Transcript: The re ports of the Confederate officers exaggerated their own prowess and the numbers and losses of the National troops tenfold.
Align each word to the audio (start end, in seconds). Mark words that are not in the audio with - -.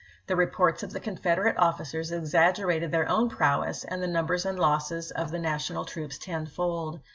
The 0.25 0.35
re 0.35 0.47
ports 0.47 0.81
of 0.81 0.93
the 0.93 0.99
Confederate 0.99 1.57
officers 1.59 2.11
exaggerated 2.11 2.91
their 2.91 3.07
own 3.07 3.29
prowess 3.29 3.83
and 3.83 4.01
the 4.01 4.07
numbers 4.07 4.47
and 4.47 4.59
losses 4.59 5.11
of 5.11 5.29
the 5.29 5.37
National 5.37 5.85
troops 5.85 6.17
tenfold. 6.17 7.01